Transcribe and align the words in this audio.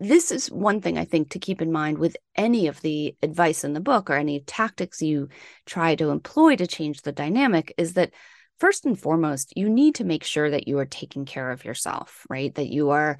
this 0.00 0.30
is 0.30 0.50
one 0.50 0.80
thing 0.80 0.96
I 0.96 1.04
think 1.04 1.30
to 1.30 1.38
keep 1.38 1.60
in 1.60 1.72
mind 1.72 1.98
with 1.98 2.16
any 2.36 2.68
of 2.68 2.80
the 2.82 3.16
advice 3.22 3.64
in 3.64 3.72
the 3.72 3.80
book 3.80 4.10
or 4.10 4.14
any 4.14 4.40
tactics 4.40 5.02
you 5.02 5.28
try 5.66 5.94
to 5.96 6.10
employ 6.10 6.56
to 6.56 6.66
change 6.66 7.02
the 7.02 7.12
dynamic 7.12 7.74
is 7.76 7.94
that 7.94 8.12
first 8.60 8.84
and 8.84 8.98
foremost, 8.98 9.52
you 9.56 9.68
need 9.68 9.96
to 9.96 10.04
make 10.04 10.24
sure 10.24 10.50
that 10.50 10.68
you 10.68 10.78
are 10.78 10.86
taking 10.86 11.24
care 11.24 11.50
of 11.50 11.64
yourself, 11.64 12.26
right? 12.28 12.54
That 12.54 12.68
you 12.68 12.90
are, 12.90 13.18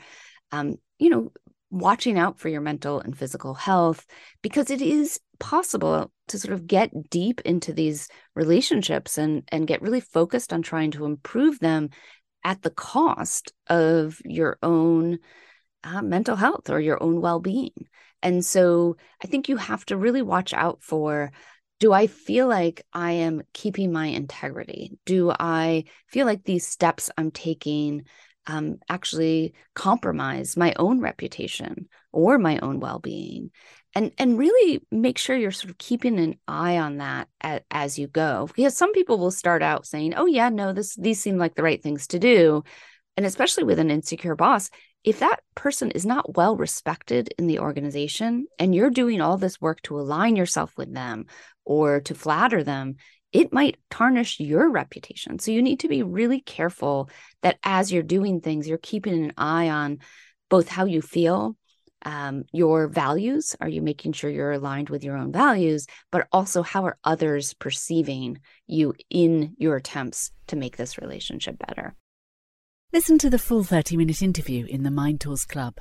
um, 0.52 0.76
you 0.98 1.10
know, 1.10 1.32
watching 1.70 2.18
out 2.18 2.38
for 2.38 2.48
your 2.48 2.60
mental 2.60 3.00
and 3.00 3.16
physical 3.16 3.54
health 3.54 4.06
because 4.40 4.70
it 4.70 4.80
is 4.80 5.20
possible 5.38 6.10
to 6.28 6.38
sort 6.38 6.54
of 6.54 6.66
get 6.66 7.10
deep 7.10 7.40
into 7.42 7.72
these 7.72 8.08
relationships 8.34 9.18
and 9.18 9.42
and 9.48 9.66
get 9.66 9.82
really 9.82 10.00
focused 10.00 10.52
on 10.52 10.62
trying 10.62 10.90
to 10.92 11.04
improve 11.04 11.58
them 11.58 11.90
at 12.42 12.62
the 12.62 12.70
cost 12.70 13.52
of 13.66 14.20
your 14.24 14.58
own 14.62 15.18
uh, 15.84 16.02
mental 16.02 16.36
health 16.36 16.70
or 16.70 16.80
your 16.80 17.02
own 17.02 17.20
well-being 17.20 17.72
and 18.22 18.44
so 18.44 18.96
i 19.22 19.26
think 19.26 19.48
you 19.48 19.56
have 19.56 19.84
to 19.84 19.96
really 19.96 20.22
watch 20.22 20.52
out 20.52 20.82
for 20.82 21.30
do 21.80 21.92
I 21.92 22.06
feel 22.06 22.48
like 22.48 22.84
I 22.92 23.12
am 23.12 23.42
keeping 23.52 23.92
my 23.92 24.06
integrity? 24.06 24.98
Do 25.06 25.30
I 25.30 25.84
feel 26.08 26.26
like 26.26 26.44
these 26.44 26.66
steps 26.66 27.10
I'm 27.16 27.30
taking 27.30 28.04
um, 28.46 28.78
actually 28.88 29.54
compromise 29.74 30.56
my 30.56 30.74
own 30.76 31.00
reputation 31.00 31.88
or 32.12 32.38
my 32.38 32.58
own 32.60 32.80
well-being? 32.80 33.50
And 33.94 34.12
and 34.18 34.38
really 34.38 34.82
make 34.90 35.18
sure 35.18 35.36
you're 35.36 35.50
sort 35.50 35.70
of 35.70 35.78
keeping 35.78 36.18
an 36.18 36.36
eye 36.46 36.78
on 36.78 36.98
that 36.98 37.28
as, 37.40 37.60
as 37.70 37.98
you 37.98 38.06
go, 38.06 38.48
because 38.54 38.76
some 38.76 38.92
people 38.92 39.18
will 39.18 39.30
start 39.30 39.62
out 39.62 39.86
saying, 39.86 40.14
"Oh 40.14 40.26
yeah, 40.26 40.50
no, 40.50 40.72
this 40.72 40.94
these 40.94 41.20
seem 41.20 41.38
like 41.38 41.54
the 41.54 41.62
right 41.62 41.82
things 41.82 42.06
to 42.08 42.18
do," 42.18 42.64
and 43.16 43.24
especially 43.24 43.64
with 43.64 43.78
an 43.78 43.90
insecure 43.90 44.36
boss, 44.36 44.70
if 45.04 45.20
that 45.20 45.40
person 45.54 45.90
is 45.92 46.04
not 46.04 46.36
well 46.36 46.56
respected 46.56 47.32
in 47.38 47.46
the 47.46 47.60
organization 47.60 48.46
and 48.58 48.74
you're 48.74 48.90
doing 48.90 49.20
all 49.20 49.36
this 49.36 49.60
work 49.60 49.80
to 49.82 49.98
align 49.98 50.36
yourself 50.36 50.72
with 50.76 50.92
them 50.92 51.26
or 51.64 52.00
to 52.00 52.14
flatter 52.14 52.64
them, 52.64 52.96
it 53.32 53.52
might 53.52 53.76
tarnish 53.90 54.40
your 54.40 54.70
reputation. 54.70 55.38
So 55.38 55.50
you 55.50 55.62
need 55.62 55.80
to 55.80 55.88
be 55.88 56.02
really 56.02 56.40
careful 56.40 57.10
that 57.42 57.58
as 57.62 57.92
you're 57.92 58.02
doing 58.02 58.40
things, 58.40 58.66
you're 58.66 58.78
keeping 58.78 59.24
an 59.24 59.32
eye 59.36 59.68
on 59.68 59.98
both 60.48 60.68
how 60.68 60.86
you 60.86 61.02
feel, 61.02 61.56
um, 62.04 62.44
your 62.52 62.88
values. 62.88 63.54
Are 63.60 63.68
you 63.68 63.82
making 63.82 64.12
sure 64.12 64.30
you're 64.30 64.52
aligned 64.52 64.88
with 64.88 65.04
your 65.04 65.16
own 65.16 65.30
values? 65.30 65.86
But 66.10 66.26
also, 66.32 66.62
how 66.62 66.86
are 66.86 66.98
others 67.04 67.54
perceiving 67.54 68.40
you 68.66 68.94
in 69.10 69.54
your 69.58 69.76
attempts 69.76 70.30
to 70.48 70.56
make 70.56 70.76
this 70.76 70.98
relationship 70.98 71.58
better? 71.58 71.94
Listen 72.90 73.18
to 73.18 73.28
the 73.28 73.38
full 73.38 73.64
30 73.64 73.98
minute 73.98 74.22
interview 74.22 74.64
in 74.64 74.82
the 74.82 74.90
Mind 74.90 75.20
Tools 75.20 75.44
Club. 75.44 75.78